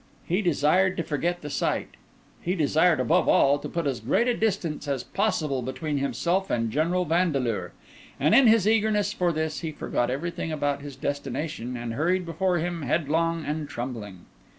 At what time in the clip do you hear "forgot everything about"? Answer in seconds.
9.71-10.81